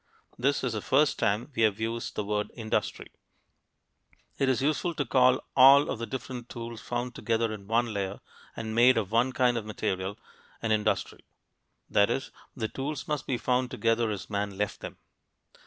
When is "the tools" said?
12.55-13.07